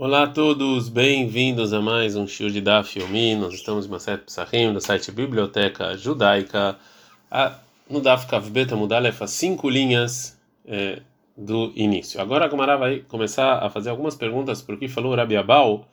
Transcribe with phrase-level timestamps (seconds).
[0.00, 3.34] Olá a todos, bem-vindos a mais um Shur de Daf Yomi.
[3.34, 6.78] Nós estamos em Maset Psachim, do site Biblioteca Judaica.
[7.28, 7.58] A,
[7.90, 11.02] no Daf Kavbeta Mudalef, as cinco linhas é,
[11.36, 12.20] do início.
[12.20, 15.84] Agora a Gomara vai começar a fazer algumas perguntas porque falou Rabi Abal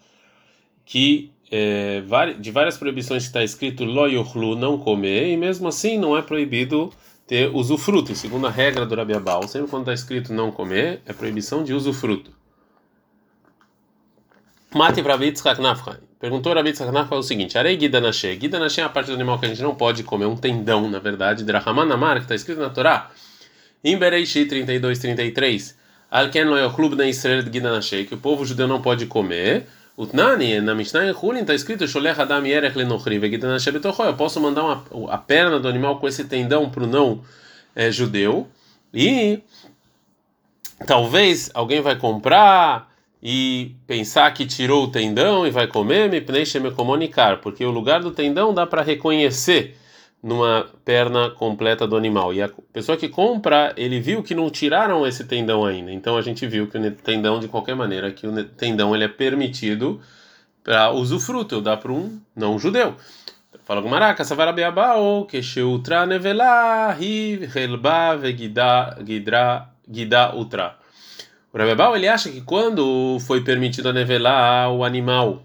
[0.86, 2.04] que é,
[2.40, 6.94] de várias proibições que está escrito Lo não comer, e mesmo assim não é proibido
[7.26, 8.14] ter usufruto.
[8.14, 11.74] Segundo a regra do Rabi Abal, sempre quando está escrito não comer, é proibição de
[11.74, 12.45] usufruto.
[14.76, 16.02] Mate para Yitzhak Nafra.
[16.20, 18.38] Perguntou Rabi Yitzhak Nafra o seguinte: Arei Gidanashe.
[18.38, 20.99] Gidanashe é a parte do animal que a gente não pode comer, um tendão, na
[20.99, 21.45] verdade.
[21.45, 23.09] Drahaman Namar, que está escrito na Torá.
[23.82, 25.77] Em Bereishi 32, 33.
[26.12, 29.66] Alken na Israel de Gidanashe, que o povo judeu não pode comer.
[29.98, 34.04] Utnani, na Mishnah Hulin está escrito: Sholech Adam Yerech Lenochri, Gidanashe betocho.
[34.04, 37.21] Eu posso mandar uma, a perna do animal com esse tendão para o não
[37.73, 38.46] é, judeu.
[38.94, 39.40] E
[40.85, 46.60] talvez alguém vai comprar e pensar que tirou o tendão e vai comer, me preenche
[46.60, 49.77] me comunicar, porque o lugar do tendão dá para reconhecer
[50.22, 52.34] numa perna completa do animal.
[52.34, 55.91] E a pessoa que compra, ele viu que não tiraram esse tendão ainda.
[55.91, 59.07] Então a gente viu que o tendão de qualquer maneira, que o tendão ele é
[59.07, 60.02] permitido
[60.63, 62.96] para usufruto, dá para um não judeu.
[63.66, 70.75] Fala com maraca, savara beabao, que sheutra nevela, ri relba vegida gidra gida utra.
[71.56, 75.41] O Rabebal ele acha que quando foi permitido anevelar o animal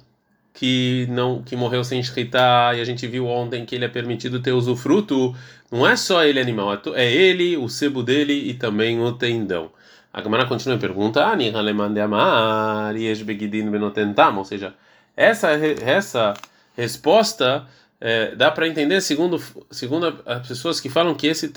[0.52, 4.42] que não que morreu sem escritar e a gente viu ontem que ele é permitido
[4.42, 5.32] ter usufruto,
[5.70, 9.70] não é só ele animal, é, é ele, o sebo dele e também o tendão.
[10.12, 11.36] A Gamara continua e pergunta: ah,
[14.36, 14.74] ou seja,
[15.16, 16.34] essa essa
[16.76, 17.68] resposta
[18.00, 21.52] é, dá para entender segundo segundo as pessoas que falam que esse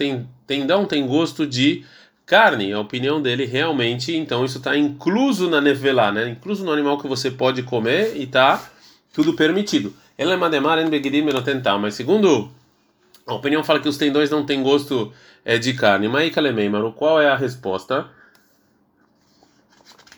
[0.45, 1.83] tendão tem gosto de
[2.25, 6.29] carne, a opinião dele realmente, então isso está incluso na nevelá, né?
[6.29, 8.69] Incluso no animal que você pode comer e está
[9.11, 9.93] tudo permitido.
[10.17, 12.51] Ela é mademar en begidim tentar, mas segundo
[13.25, 16.07] a opinião fala que os tendões não têm gosto é, de carne.
[16.07, 16.31] Mas
[16.69, 18.07] mano, qual é a resposta?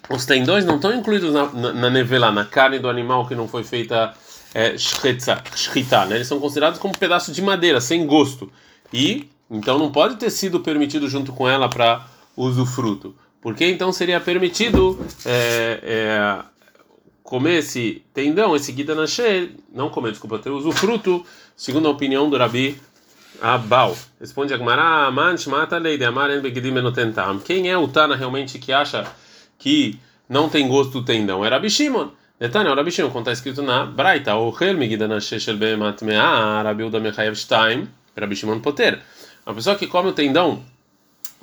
[0.10, 3.48] Os tendões não estão incluídos na, na, na nevelá, na carne do animal que não
[3.48, 4.14] foi feita
[4.54, 4.76] é,
[6.08, 6.16] né?
[6.16, 8.52] Eles são considerados como um pedaço de madeira, sem gosto.
[8.94, 13.16] E então não pode ter sido permitido junto com ela para usufruto.
[13.42, 16.46] Porque então seria permitido é, é,
[17.22, 21.24] comer esse tendão, esse guida nascer, não comer, desculpa, ter usufruto,
[21.56, 22.82] segundo a opinião do Rabi
[23.42, 23.96] Abal.
[24.20, 25.78] Responde a Gemara, mata
[26.08, 26.30] amar
[27.44, 29.06] Quem é o Tana realmente que acha
[29.58, 31.46] que não tem gosto do tendão?
[31.46, 32.10] É Rabi Shimon.
[32.40, 36.02] Netanya, o Rabi Shimon, como está escrito na Braita, o Helmi guida nascer shel behemat
[36.02, 39.02] mea, Rabi Uda mechayev shtaim, Rabi Shimon poter.
[39.46, 40.64] Uma pessoa que come o tendão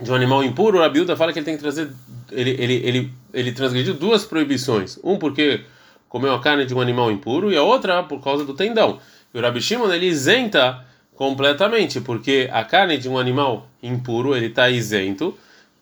[0.00, 1.90] de um animal impuro, o Abilda fala que ele tem que trazer.
[2.30, 4.98] Ele, ele, ele, ele transgrediu duas proibições.
[5.04, 5.60] Um, porque
[6.08, 8.98] comeu a carne de um animal impuro, e a outra, por causa do tendão.
[9.32, 14.46] E o Rabi Shimon, ele isenta completamente, porque a carne de um animal impuro, ele
[14.46, 15.34] está isento,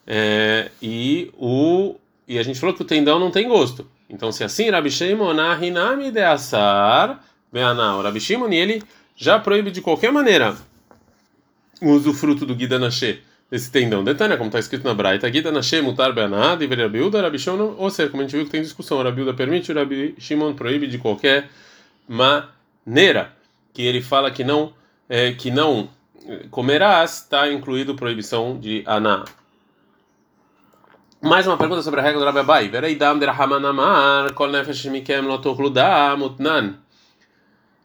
[0.06, 1.96] é, e, o,
[2.28, 3.86] e a gente falou que o tendão não tem gosto.
[4.08, 5.34] Então, se assim, Rabi Shimon,
[6.12, 8.82] de asar, o Rabi Shimon, ele
[9.16, 10.56] já proíbe de qualquer maneira
[11.80, 14.04] o usufruto do Guida Nashe, desse tendão.
[14.04, 17.90] Detalhe, como está escrito na Braita, Guida Nashe mutar be'anad, e Rabiuda, Rabi Shimon, ou
[17.90, 21.48] seja, como a gente viu que tem discussão, Rabiuda permite, Rabi Shimon proíbe de qualquer
[22.08, 23.32] maneira,
[23.72, 24.72] que ele fala que não,
[25.08, 25.88] é, que não
[26.50, 29.24] comerás, está incluído proibição de aná.
[31.22, 32.68] Mais uma pergunta sobre a regra do Rabi Abai.
[32.68, 36.78] Vereidam derhamanamar, kol nefesh mikem lotochluda mutnan.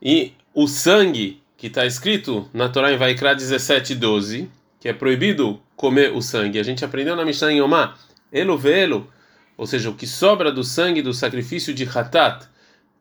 [0.01, 4.49] E o sangue que está escrito na Torá em Vaikra 17:12,
[4.79, 6.59] que é proibido comer o sangue.
[6.59, 7.97] A gente aprendeu na Mishnah em Omar,
[8.31, 9.09] elo velo,
[9.57, 12.45] ou seja, o que sobra do sangue do sacrifício de Hatat,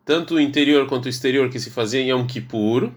[0.05, 2.91] tanto o interior quanto o exterior que se fazia em Yom Kippur,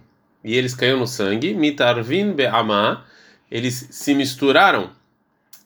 [0.44, 3.03] e eles caíram no sangue, mitarvin be'ama,
[3.50, 4.91] eles se misturaram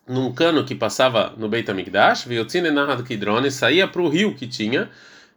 [0.07, 4.47] num cano que passava no Beit HaMikdash, viotzine nahad kidron, saía para o rio que
[4.47, 4.90] tinha,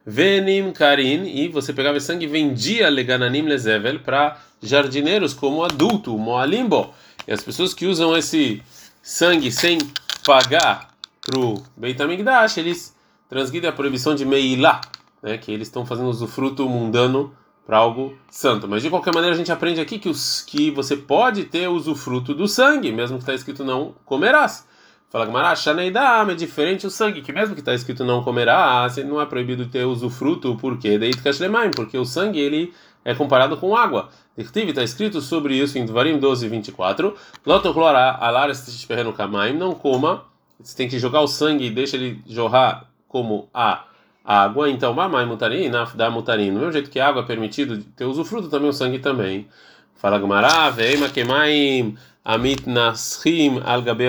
[0.06, 6.16] Venim Karin, e você pegava esse sangue e vendia Legananim Lezevel para jardineiros como adulto,
[6.18, 6.92] Moalimbo.
[7.26, 8.62] E as pessoas que usam esse
[9.02, 9.78] sangue sem
[10.26, 10.90] pagar
[11.24, 12.94] para o Beit HaMikdash, eles
[13.28, 14.80] transgridem a proibição de Meilá,
[15.22, 17.34] né, que eles estão fazendo usufruto mundano
[17.66, 18.68] para algo santo.
[18.68, 22.34] Mas de qualquer maneira a gente aprende aqui que, os, que você pode ter usufruto
[22.34, 24.66] do sangue, mesmo que está escrito não comerás.
[25.14, 29.20] Fala Gamara, Shaneidam é diferente o sangue, que mesmo que está escrito não comerá, não
[29.20, 30.98] é proibido ter usufruto, por quê?
[30.98, 32.74] Deit Kashlemaim, porque o sangue ele
[33.04, 34.08] é comparado com água.
[34.36, 37.16] Dirtiv está escrito sobre isso em Dvarim 12, 24.
[37.46, 40.24] Lotoclorá, alares kamaim, não coma,
[40.60, 43.84] você tem que jogar o sangue e deixa ele jorrar como a
[44.24, 46.52] água, então mamai mutarim, da mutarim.
[46.52, 49.46] Do mesmo jeito que água é permitido ter usufruto, também o sangue também.
[49.94, 54.06] Fala Gmará, veima kemaim amit naschim al gabe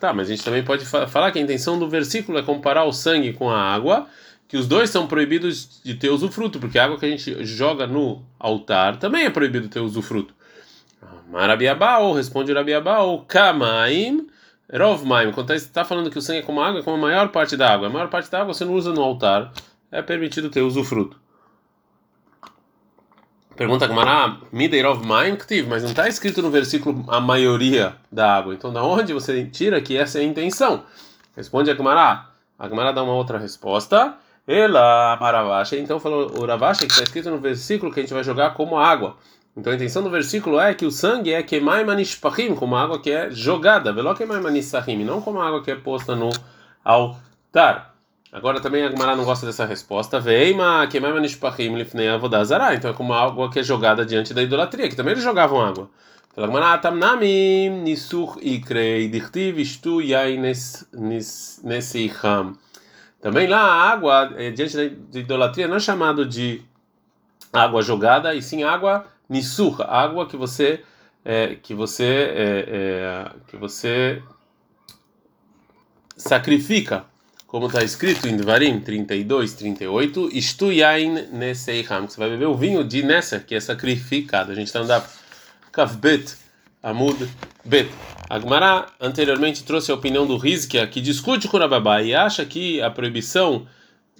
[0.00, 2.92] Tá, mas a gente também pode falar que a intenção do versículo é comparar o
[2.92, 4.08] sangue com a água,
[4.48, 7.86] que os dois são proibidos de ter usufruto, porque a água que a gente joga
[7.86, 10.34] no altar também é proibido ter usufruto.
[11.30, 14.26] Marabiabal, responde Rabiabal, kamaim
[14.72, 15.32] rovmaim.
[15.32, 17.56] Quando está tá falando que o sangue é como água, é como a maior parte
[17.56, 17.88] da água.
[17.88, 19.52] A maior parte da água você não usa no altar,
[19.90, 21.23] é permitido ter usufruto.
[23.56, 28.52] Pergunta Gamara, Mideirov Maim Ktiv, mas não está escrito no versículo a maioria da água.
[28.52, 30.82] Então, da onde você tira que essa é a intenção?
[31.36, 32.26] Responde a Gamara.
[32.58, 34.16] A Gamara dá uma outra resposta.
[34.44, 35.76] Ela, Maravashi.
[35.76, 38.76] Então, falou o Ravashi que está escrito no versículo que a gente vai jogar como
[38.76, 39.16] água.
[39.56, 43.12] Então, a intenção do versículo é que o sangue é Kemai Manishpachim, como água que
[43.12, 43.92] é jogada.
[43.92, 46.30] Velo Kemai Manishahim, não como água que é posta no
[46.84, 47.93] altar.
[48.34, 50.18] Agora também a Gemara não gosta dessa resposta.
[50.18, 52.74] Veima queimai manishpachim lifnei avodazara.
[52.74, 55.88] Então é como água que é jogada diante da idolatria, que também eles jogavam água.
[56.34, 60.36] Fala Gemara, tamnami nisur ikrei dichtiv istu yai
[61.62, 62.58] neseicham.
[63.22, 66.60] Também lá a água é, diante da idolatria não é chamado de
[67.52, 70.82] água jogada, e sim água nisur, água que você
[71.24, 74.20] é, que você é, é que você
[76.16, 77.13] sacrifica
[77.54, 80.70] como está escrito em Devarim 32, 38, Istu
[81.30, 84.50] Neseiham, que você vai beber o vinho de Nessa, que é sacrificado.
[84.50, 85.04] A gente está andando
[85.70, 86.34] Kavbet,
[86.82, 87.16] Amud
[87.64, 87.88] Bet.
[88.28, 92.90] Agmará anteriormente trouxe a opinião do Rizkia, que discute com Rababá e acha que a
[92.90, 93.68] proibição,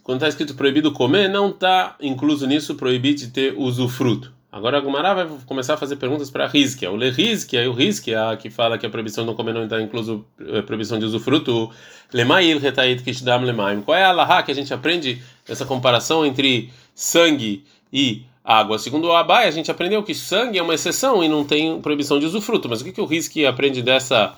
[0.04, 4.32] quando está escrito proibido comer, não está incluso nisso proibir de ter usufruto.
[4.54, 6.88] Agora a Gumara vai começar a fazer perguntas para Rizkia.
[6.88, 9.82] O Le Rizkia o Rizkia, que fala que a proibição de não comer não está
[9.82, 11.72] incluso a eh, proibição de usufruto.
[12.12, 13.82] Lemail retait kishdam lemaim.
[13.82, 18.78] Qual é a Allahá que a gente aprende nessa comparação entre sangue e água?
[18.78, 22.20] Segundo o Abai, a gente aprendeu que sangue é uma exceção e não tem proibição
[22.20, 22.68] de usufruto.
[22.68, 24.36] Mas o que, que o Rizkia aprende dessa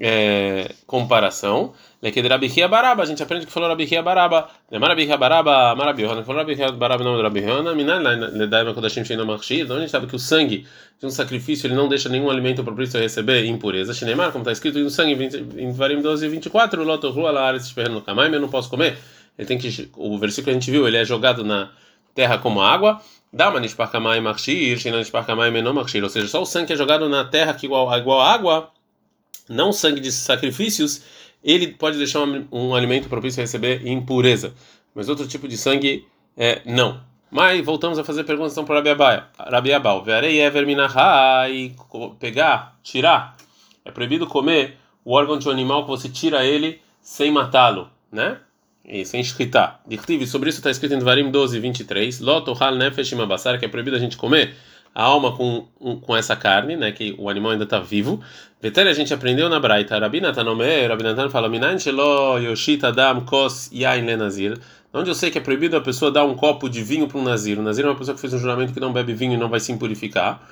[0.00, 1.74] é, comparação?
[2.02, 4.48] Leque de Rabihia Baraba, a gente aprende que falou Rabihia Baraba.
[4.70, 8.00] Lemar Rabihia Baraba, Marabihona, falou Rabihia Baraba não Rabihona, Minan,
[8.32, 9.64] Ledaima Kodashim Sheina Marshir.
[9.64, 10.66] Então a gente sabe que o sangue
[10.98, 13.92] de um sacrifício ele não deixa nenhum alimento propício a receber impureza.
[13.92, 18.00] Shinemar, como está escrito no sangue em Varim 12 e 24, Loto Rua Laaretz Esperando
[18.00, 18.96] Kamaim, eu não posso comer.
[19.38, 21.70] Ele tem que, o versículo que a gente viu, ele é jogado na
[22.14, 22.98] terra como água.
[23.30, 26.02] Dama Nishparkamai Marshir, Shina Nishparkamai Menon Marshir.
[26.02, 28.70] Ou seja, só o sangue é jogado na terra que igual, igual água,
[29.50, 31.02] não sangue de sacrifícios
[31.42, 34.54] ele pode deixar um, um alimento propício a receber impureza,
[34.94, 36.06] mas outro tipo de sangue
[36.36, 37.00] é não.
[37.30, 38.76] Mas voltamos a fazer perguntas então para
[39.38, 40.02] Rabi Abal.
[40.02, 41.74] Verei e
[42.18, 43.36] pegar, tirar.
[43.84, 48.38] É proibido comer o órgão de um animal que você tira ele sem matá-lo, né?
[48.84, 49.80] E sem escritar.
[50.26, 52.18] Sobre isso está escrito em Dvarim 12, 23.
[52.18, 53.10] Loto hal nefesh
[53.60, 54.56] que é proibido a gente comer
[54.94, 55.66] a alma com,
[56.00, 58.20] com essa carne, né, que o animal ainda está vivo.
[58.60, 63.70] Vetere a gente aprendeu na Braita, Rabinatan Omer, Rabinatan fala, Minan shelo yoshita adam kos
[63.72, 64.58] yain le nazir.
[64.92, 67.22] Onde eu sei que é proibido a pessoa dar um copo de vinho para um
[67.22, 67.58] nazir.
[67.58, 69.48] O nazir é uma pessoa que fez um juramento que não bebe vinho e não
[69.48, 70.42] vai se impurificar.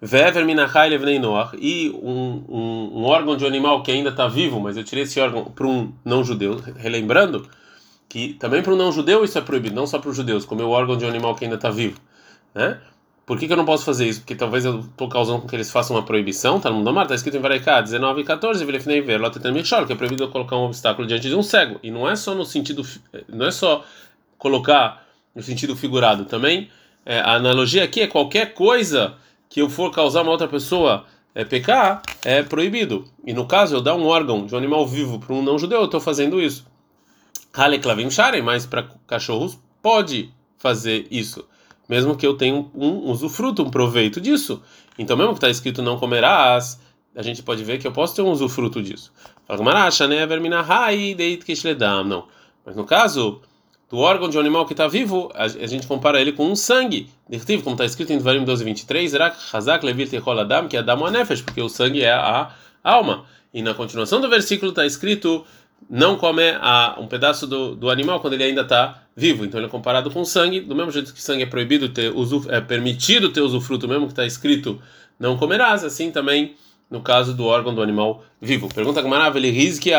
[0.00, 1.20] Vever minachai levnei.
[1.58, 5.04] E um, um, um órgão de um animal que ainda está vivo, mas eu tirei
[5.04, 7.46] esse órgão para um não-judeu, relembrando
[8.08, 10.70] que também para um não-judeu isso é proibido, não só para os judeus, comer o
[10.70, 12.00] órgão de um animal que ainda está vivo,
[12.54, 12.78] né?
[13.26, 14.20] Por que, que, eu não posso fazer isso?
[14.20, 16.60] Porque talvez eu estou causando com que eles façam uma proibição.
[16.60, 19.20] Tá no Domar, está escrito em Varaiká 19 e 14, Vilefnei ver,
[19.84, 21.80] que é proibido colocar um obstáculo diante de um cego.
[21.82, 22.86] E não é só no sentido,
[23.28, 23.84] não é só
[24.38, 25.04] colocar
[25.34, 26.24] no sentido figurado.
[26.24, 26.70] Também
[27.04, 29.16] é, a analogia aqui é qualquer coisa
[29.48, 31.04] que eu for causar uma outra pessoa
[31.34, 33.06] é, pecar, é proibido.
[33.26, 35.80] E no caso, eu dar um órgão de um animal vivo para um não judeu,
[35.80, 36.64] eu estou fazendo isso.
[37.52, 41.44] Haleklavim Sharen, mas para cachorros pode fazer isso
[41.88, 44.62] mesmo que eu tenha um usufruto, um proveito disso.
[44.98, 46.80] Então, mesmo que está escrito não comerás,
[47.14, 49.12] a gente pode ver que eu posso ter um usufruto disso.
[52.04, 52.26] Não.
[52.64, 53.40] Mas no caso
[53.88, 57.08] do órgão de um animal que está vivo, a gente compara ele com um sangue.
[57.62, 59.12] Como está escrito em Devarim 12, 23,
[60.68, 60.82] que é
[61.44, 62.50] porque o sangue é a
[62.82, 63.24] alma.
[63.54, 65.44] E na continuação do versículo está escrito
[65.88, 69.44] não come a, um pedaço do, do animal quando ele ainda está vivo.
[69.44, 72.46] Então ele é comparado com sangue, do mesmo jeito que sangue é proibido ter uso,
[72.48, 74.80] é permitido ter usufruto, mesmo que está escrito
[75.18, 76.54] não comerás, assim também
[76.90, 78.68] no caso do órgão do animal vivo.
[78.72, 79.90] Pergunta Gamarav, ele risque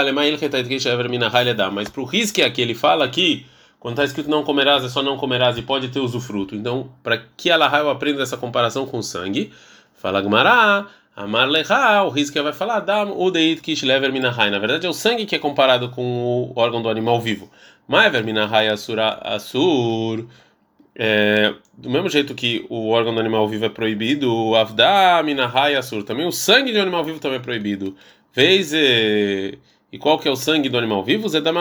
[1.71, 3.45] mas para o risque aqui ele fala aqui
[3.79, 6.55] quando está escrito não comerás é só não comerás e pode ter usufruto.
[6.55, 9.51] Então, para que Allah eu aprenda essa comparação com sangue?
[9.93, 14.51] Fala Gamarav Amar lecha, o risco vai falar, dam o deit kish lever minahai.
[14.51, 17.49] Na verdade, é o sangue que é comparado com o órgão do animal vivo.
[17.87, 20.27] Maever minahai asura asur.
[20.95, 26.03] É, do mesmo jeito que o órgão do animal vivo é proibido, avda minahai asur.
[26.03, 27.95] Também o sangue de um animal vivo também é proibido.
[28.31, 29.57] Vez e,
[29.99, 31.27] qual que é o sangue do animal vivo?
[31.27, 31.51] Zé da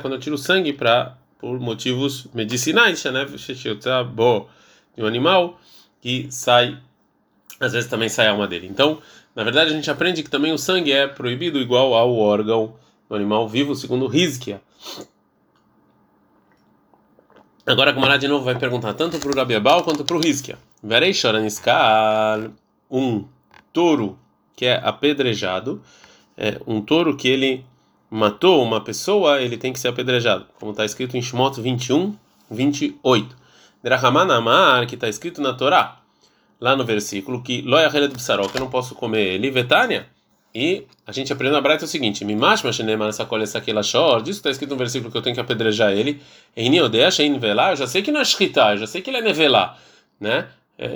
[0.00, 3.26] quando eu tiro sangue para por motivos medicinais, né?
[4.94, 5.58] De um animal
[6.00, 6.78] que sai,
[7.64, 8.66] às vezes também sai a alma dele.
[8.66, 8.98] Então,
[9.34, 12.74] na verdade, a gente aprende que também o sangue é proibido igual ao órgão
[13.08, 14.60] do animal vivo, segundo Rizkia.
[17.64, 20.58] Agora a Gumara de novo vai perguntar tanto para o Rabiabal quanto para o Rizkia.
[20.82, 22.50] Verei choraniskal,
[22.90, 23.24] um
[23.72, 24.18] touro
[24.56, 25.80] que é apedrejado,
[26.36, 27.64] é um touro que ele
[28.10, 32.16] matou uma pessoa, ele tem que ser apedrejado, como está escrito em Shemot 21,
[32.50, 33.36] 28.
[33.82, 36.01] Drahamanamar, que está escrito na Torá,
[36.62, 40.06] lá no versículo, que Loyahele de Psaró, que eu não posso comer ele, Vetânia,
[40.54, 44.50] e a gente aprende na Braita o seguinte: Mimash Mashenemar Sakola Sakela Shor, disso está
[44.50, 46.22] escrito no versículo que eu tenho que apedrejar ele,
[46.56, 49.10] em Niodea Shein Velá, eu já sei que não é Shkita, eu já sei que
[49.10, 49.76] ele é Nevelá,
[50.20, 50.46] né?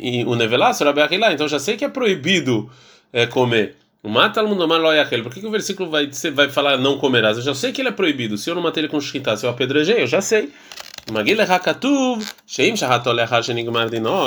[0.00, 2.70] e o Nevelá, Sorabeakilá, então já sei que é proibido
[3.10, 3.76] é, comer.
[4.02, 7.38] Mata Por que, que o versículo vai, vai falar não comerás?
[7.38, 8.38] Eu já sei que ele é proibido.
[8.38, 10.52] Se eu não matei ele com shkita, se eu apedrejei, eu já sei.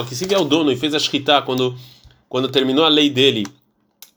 [0.06, 1.76] Que se vier o dono e fez a shkita quando,
[2.28, 3.46] quando terminou a lei dele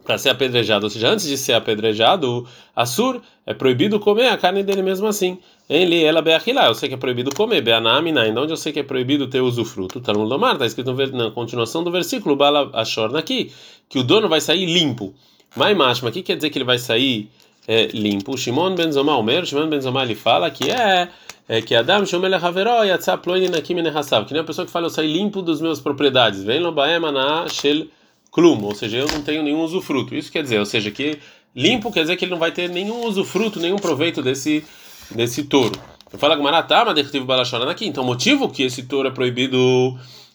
[0.04, 4.62] para ser apedrejado, ou seja, antes de ser apedrejado, Assur é proibido comer a carne
[4.62, 5.38] dele mesmo assim.
[5.68, 8.80] Ele, ela beachilá, eu sei que é proibido comer, beanamina, então onde eu sei que
[8.80, 10.00] é proibido ter usufruto.
[10.00, 13.52] Tá no está escrito na continuação do versículo, Bala Ashorna aqui,
[13.88, 15.14] que o dono vai sair limpo.
[15.56, 17.30] Mai mashma, o que quer dizer que ele vai sair
[17.68, 18.36] é, limpo?
[18.36, 21.08] Shimon ben Zomá, o Shimon ben Zomá, ele fala que é,
[21.52, 24.86] é que Adam Shomele Haveró Yatzá Ploini Nakim Nehassav, que nem a pessoa que fala
[24.86, 26.42] eu saí limpo dos meus propriedades.
[26.42, 27.88] Vem Lobaema na Shel
[28.30, 30.14] Klum, ou seja, eu não tenho nenhum usufruto.
[30.14, 31.18] Isso quer dizer, ou seja, que
[31.54, 34.64] limpo quer dizer que ele não vai ter nenhum usufruto, nenhum proveito desse,
[35.10, 35.78] desse touro.
[36.10, 37.86] Eu falo que Maratá, mas derretivo Balachorana aqui.
[37.86, 39.94] Então, o motivo que esse touro é proibido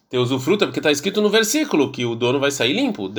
[0.09, 3.11] ter usufruto é porque está escrito no versículo que o dono vai sair limpo.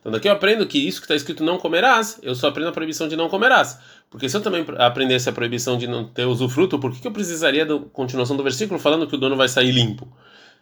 [0.00, 2.72] Então daqui eu aprendo que isso que está escrito não comerás, eu só aprendo a
[2.72, 3.78] proibição de não comerás.
[4.10, 7.66] Porque se eu também aprendesse a proibição de não ter usufruto, por que, eu precisaria
[7.66, 10.06] da continuação do versículo falando que o dono vai sair limpo?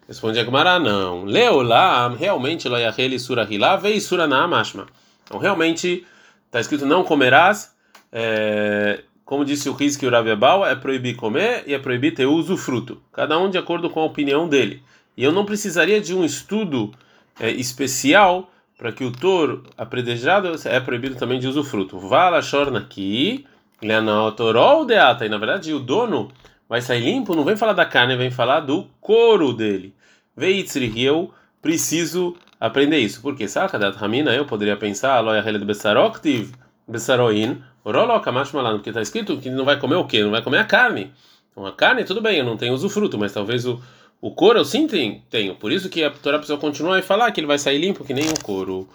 [0.08, 1.24] Responde a Gemara, não.
[1.26, 4.86] lá realmente, loyaheli surahilá, vei suranamashma.
[5.24, 6.06] Então realmente
[6.46, 7.74] está escrito não comerás,
[8.10, 9.02] é,
[9.32, 13.00] como disse o Rizki e o Rabiabal, é proibir comer e é proibir ter usufruto.
[13.10, 14.82] Cada um de acordo com a opinião dele.
[15.16, 16.92] E eu não precisaria de um estudo
[17.40, 21.98] é, especial para que o touro apredejado é proibido também de usufruto.
[21.98, 23.46] Vala shorna aqui,
[23.80, 25.24] leanatorol deata.
[25.24, 26.30] E na verdade o dono
[26.68, 29.94] vai sair limpo, não vem falar da carne, vem falar do couro dele.
[30.36, 33.22] Veitzri, eu preciso aprender isso.
[33.22, 36.52] Porque Sakadat Ramina, eu poderia pensar, Hele de Bessaroktiv,
[36.86, 40.22] Bessaroin, Orolokamash porque está escrito que não vai comer o quê?
[40.22, 41.12] Não vai comer a carne.
[41.50, 43.80] Então a carne, tudo bem, eu não tenho usufruto, mas talvez o,
[44.20, 45.54] o couro eu sim tenho.
[45.56, 48.14] Por isso que a Torá precisa continuar e falar que ele vai sair limpo que
[48.14, 48.88] nem o couro.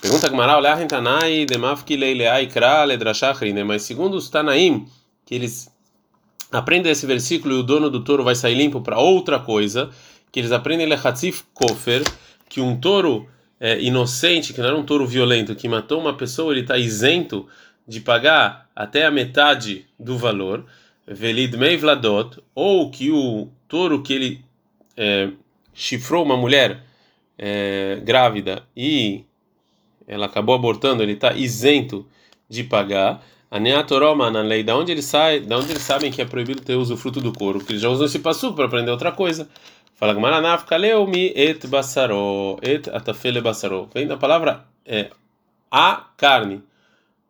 [0.00, 3.64] Pergunta Gmará, olhar Rentanai, Demafki Leileai Kra Ledrashachri, né?
[3.64, 4.86] Mas segundo os Tanaim,
[5.24, 5.72] que eles
[6.52, 9.90] aprendem esse versículo e o dono do touro vai sair limpo para outra coisa,
[10.30, 12.02] que eles aprendem Lechatzif Kofer,
[12.48, 13.28] que um touro
[13.60, 17.46] é, inocente, que não era um touro violento, que matou uma pessoa, ele está isento
[17.86, 20.64] de pagar até a metade do valor,
[21.06, 24.44] Velid Vladot, ou que o touro que ele
[24.96, 25.28] é,
[25.72, 26.82] chifrou uma mulher
[27.36, 29.24] é, grávida e
[30.06, 32.06] ela acabou abortando, ele está isento
[32.48, 33.24] de pagar.
[33.50, 36.60] A Neatoroma na lei, da onde ele sai, da onde eles sabem que é proibido
[36.60, 39.48] ter fruto do couro, porque eles já usam esse passo para aprender outra coisa.
[39.96, 43.88] Fala Gmaranaf, Kaleumi et basaro, et atafele basaro.
[43.94, 45.10] Vem da palavra é,
[45.70, 46.56] a carne.
[46.56, 46.62] O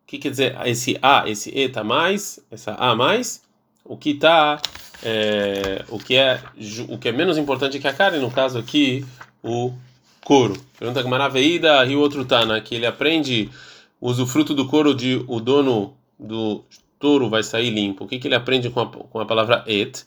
[0.07, 3.43] que quer dizer esse a, esse eta mais, essa a mais?
[3.83, 4.59] O que está,
[5.03, 6.41] é, o que é,
[6.89, 9.05] o que é menos importante que a carne, no caso aqui,
[9.43, 9.71] o
[10.23, 10.59] couro.
[10.79, 13.47] Pergunta Gmaraveida e o outro Tana, que ele aprende
[14.01, 16.63] o usufruto do couro de o dono do
[16.97, 18.05] touro vai sair limpo.
[18.05, 20.03] O que, que ele aprende com a, com a palavra et?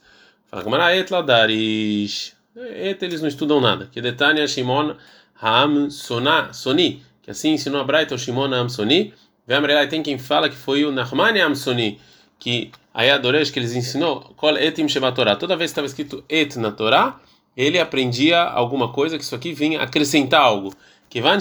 [0.50, 2.37] Fala Gmara et ladarish.
[2.66, 3.88] Et eles não estudam nada.
[3.90, 4.96] Que Detania Shimon
[5.40, 7.02] Ham Soni.
[7.22, 9.14] Que assim ensinou a Braita o Shimon Ham Soni.
[9.46, 12.00] Vem tem quem fala que foi o Nahmani Ham Soni.
[12.38, 14.20] Que aí adoresh que eles ensinou.
[14.36, 15.36] Kol etim Sheva Torah.
[15.36, 17.20] Toda vez que estava escrito et na Torá,
[17.56, 20.74] ele aprendia alguma coisa que isso aqui vinha acrescentar algo.
[21.10, 21.38] Já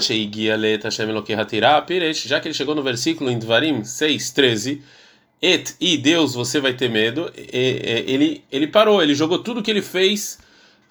[2.40, 4.82] que ele chegou no versículo em Dvarim 6, 13,
[5.40, 9.82] Et e Deus você vai ter medo, ele, ele parou, ele jogou tudo que ele
[9.82, 10.38] fez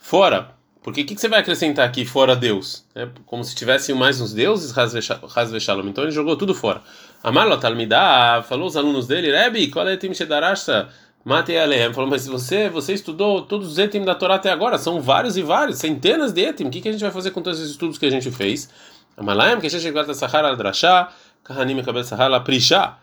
[0.08, 0.52] fora.
[0.82, 2.86] Porque o que, que, você vai acrescentar aqui fora Deus?
[2.96, 5.90] É como se tivesse mais uns deuses, Hasve Shalom.
[5.90, 6.82] Então ele jogou tudo fora.
[7.22, 10.88] Amarlo Talmidah falou os alunos dele, Rebi, qual é o time Shedarashta?
[11.26, 11.94] Matei Alehem.
[11.94, 15.42] Falou, mas você, você estudou todos os etim da Torá até agora, são vários e
[15.42, 16.68] vários, centenas de etim.
[16.68, 18.70] O que, que a gente vai fazer com todos esses estudos que a gente fez?
[19.18, 21.12] Amalayim, que a gente a Sahara Drashá,
[21.44, 22.98] Kahanim Kabel Sahara Prishá.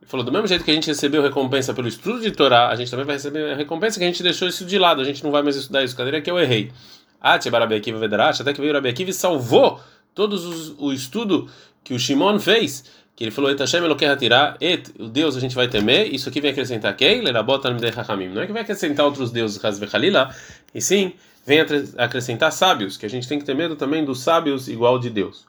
[0.00, 2.76] Ele falou, do mesmo jeito que a gente recebeu recompensa pelo estudo de Torá, a
[2.76, 5.22] gente também vai receber a recompensa que a gente deixou isso de lado, a gente
[5.22, 5.96] não vai mais estudar isso.
[5.96, 6.70] Cadê que eu errei?
[7.20, 7.50] Ah, até
[8.52, 9.80] que veio Rabi Akiva e salvou
[10.14, 11.48] todos os, o estudo
[11.82, 12.84] que o Shimon fez,
[13.16, 16.28] que ele falou, Et Hashem Eloquer tirar, Et, o Deus a gente vai temer, isso
[16.28, 17.20] aqui vem acrescentar quem?
[17.22, 19.60] Não é que vai acrescentar outros deuses,
[20.74, 21.12] e sim,
[21.44, 21.60] vem
[21.96, 25.46] acrescentar sábios, que a gente tem que ter medo também dos sábios igual de Deus.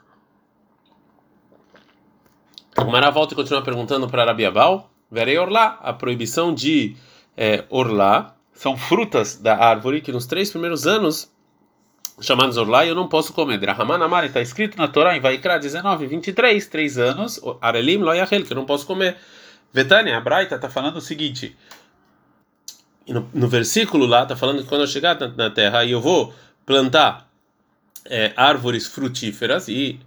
[2.85, 6.95] O Mará volta e continua perguntando para Rabiabal, verei orlá, a proibição de
[7.35, 11.31] é, orlá, são frutas da árvore que nos três primeiros anos
[12.21, 13.57] chamados orlá eu não posso comer.
[13.57, 18.51] Drahaman Amari está escrito na Torá em Vaikra 19, 23, três anos, Arelim Loyahel, que
[18.51, 19.17] eu não posso comer.
[19.71, 21.55] Vetânia, a Braita está falando o seguinte,
[23.07, 26.01] no, no, versículo lá está falando que quando eu chegar na, na terra e eu
[26.01, 26.33] vou
[26.65, 27.29] plantar
[28.05, 29.99] é, árvores frutíferas e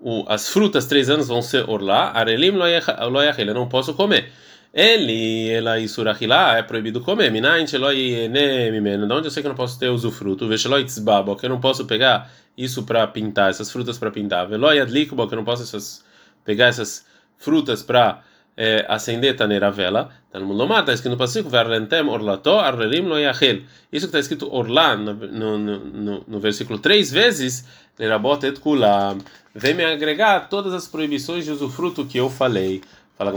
[0.00, 4.32] o, as frutas três anos vão ser orlá, arelim loyachel, eu não posso comer.
[4.72, 7.30] Ele, ela e surachilá, é proibido comer.
[7.32, 8.28] Minayin sheloi
[8.70, 9.06] mimeno.
[9.06, 10.46] De onde eu sei que eu não posso ter usufruto?
[10.46, 14.46] Vesheloi tzbabo, que eu não posso pegar isso para pintar, essas frutas para pintar.
[14.46, 16.04] Veloi adlikbo, que eu não posso essas,
[16.44, 17.06] pegar essas
[17.38, 18.22] frutas para
[18.58, 20.10] é, acender taneira vela.
[20.32, 23.62] Tá no Lomar, está escrito no Passico, Verlentem orlato, arrelim loyachel.
[23.92, 27.64] Isso que está escrito orlá no, no, no, no versículo três vezes,
[27.96, 29.18] lerabot et kulam
[29.54, 32.82] vem me agregar todas as proibições de usufruto que eu falei.
[33.16, 33.32] Fala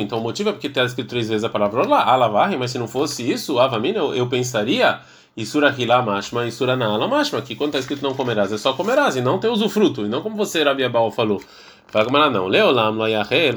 [0.00, 2.78] Então o motivo é porque está escrito três vezes a palavra lá, alavarre, mas se
[2.78, 5.00] não fosse isso, avamina, eu, eu pensaria,
[5.36, 9.16] Isura Hilá Mashma, Isura Naala Mashma, que quando está escrito não comerás, é só comerás,
[9.16, 11.42] e não tem usufruto, e não como você, Rabiabal, falou.
[11.88, 13.54] Fala Gamará, não, Leolam, Loyahel,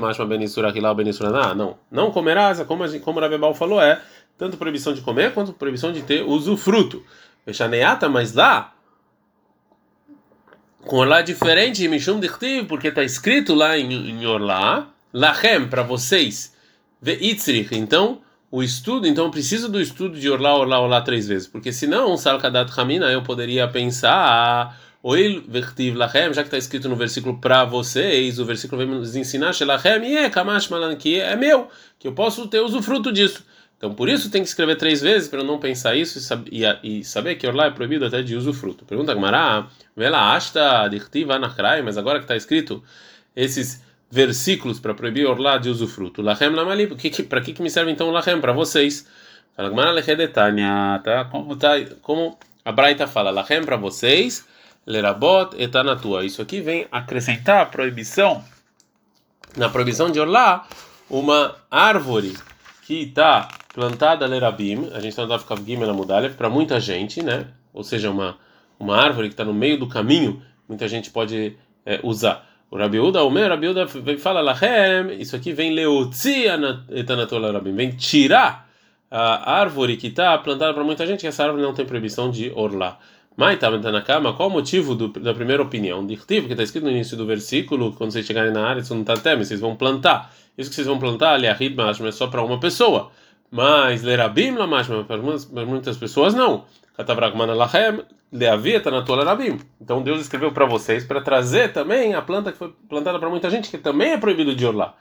[1.55, 4.01] não, não comerás, como, como Rabiabal falou, é
[4.37, 7.03] tanto proibição de comer quanto proibição de ter usufruto.
[7.45, 8.73] Fechaneata, mas lá,
[10.85, 16.55] com Orlá diferente, Mishum Dichtiv, porque está escrito lá em, em Orlá, Lachem, para vocês,
[17.01, 17.75] Veitzrich.
[17.75, 21.71] Então, o estudo, então eu preciso do estudo de Orlá, Orlá, Orlá três vezes, porque
[21.71, 24.77] senão, Salkadat Hamina, eu poderia pensar.
[26.33, 29.51] Já que está escrito no versículo para vocês, o versículo vem nos ensinar,
[30.03, 30.29] e é
[30.97, 33.45] que é meu, que eu posso ter usufruto disso.
[33.79, 36.19] Então, por isso tem que escrever três vezes para não pensar isso
[36.51, 38.83] e, e, e, saber que orlar é proibido até de usufruto.
[38.83, 42.83] Pergunta Gmará, vela asta dirtiva anachrai, mas agora que está escrito
[43.33, 43.81] esses
[44.11, 46.21] versículos para proibir orlar de usufruto.
[46.21, 48.41] Lachem lamali, para que, que me serve então o lachem?
[48.41, 49.07] Para vocês.
[49.55, 51.23] Fala Gmará lechedetania, tá?
[51.23, 51.75] Como, tá?
[52.01, 54.45] como a Braita fala, lachem para vocês,
[54.89, 56.25] lerabot etanatua.
[56.25, 58.43] Isso aqui vem acrescentar a proibição,
[59.55, 60.67] na proibição de orlar,
[61.07, 62.35] uma árvore
[62.85, 65.95] que está plantada lerabim, a gente está no Dafkav Gimel
[66.35, 67.45] para muita gente, né?
[67.71, 68.37] Ou seja, uma,
[68.79, 72.47] uma árvore que está no meio do caminho, muita gente pode é, usar.
[72.71, 76.45] O Rabiuda, o meu Rabiuda fala Lahem, isso aqui vem leutzi
[76.89, 78.67] etanatul lerabim, vem tirar
[79.09, 82.51] a árvore que está plantada para muita gente, que essa árvore não tem proibição de
[82.55, 82.99] orlar.
[83.37, 86.05] Na qual o motivo do, da primeira opinião?
[86.05, 89.15] Dirtivo, que está escrito no início do versículo, quando vocês chegarem na área, não está
[89.35, 90.33] vocês vão plantar.
[90.57, 93.11] Isso que vocês vão plantar, ali a é só para uma pessoa.
[93.49, 96.65] Mas lerabim lamashma, para muitas pessoas não.
[96.97, 99.57] Katavrakmana lachem, leavita na tua lerabim.
[99.79, 103.49] Então Deus escreveu para vocês para trazer também a planta que foi plantada para muita
[103.49, 104.95] gente, que também é proibido de orlar.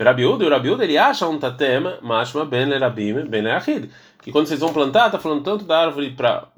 [0.00, 3.90] Rabiúdo, o Rabiúdo ele acha um tatema, mashma ben lerabim, ben leachid.
[4.22, 6.48] Que quando vocês vão plantar, está falando tanto da árvore pra,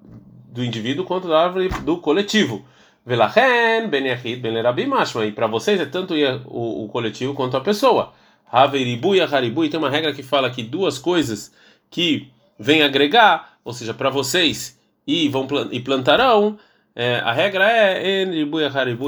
[0.55, 2.65] do indivíduo quanto da árvore do coletivo.
[3.05, 4.55] Velachen, ben leachid, ben.
[5.27, 6.15] E para vocês é tanto
[6.47, 8.13] o, o coletivo quanto a pessoa.
[8.51, 11.53] Haveribu e Haribu, e tem uma regra que fala que duas coisas
[11.91, 16.57] que vêm agregar, ou seja, para vocês e vão e plantarão,
[16.95, 18.33] é, a regra é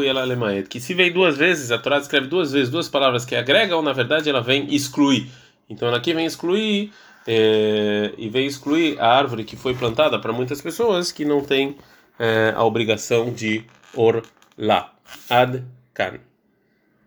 [0.05, 3.81] ela que se vem duas vezes, a Torá escreve duas vezes duas palavras que agregam,
[3.83, 5.31] na verdade ela vem excluir.
[5.71, 6.93] Então aqui vem excluir
[7.27, 11.77] é, e vem excluir a árvore que foi plantada para muitas pessoas que não tem
[12.19, 14.95] é, a obrigação de orlar.
[15.29, 16.26] Ad can.